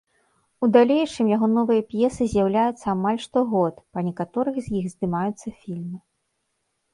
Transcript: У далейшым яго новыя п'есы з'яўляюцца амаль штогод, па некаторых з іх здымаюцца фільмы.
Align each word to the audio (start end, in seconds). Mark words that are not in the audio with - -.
У 0.63 0.67
далейшым 0.75 1.25
яго 1.31 1.49
новыя 1.57 1.81
п'есы 1.91 2.27
з'яўляюцца 2.31 2.85
амаль 2.95 3.19
штогод, 3.27 3.75
па 3.93 3.99
некаторых 4.09 4.55
з 4.69 4.75
іх 4.81 4.89
здымаюцца 4.95 5.47
фільмы. 5.61 5.97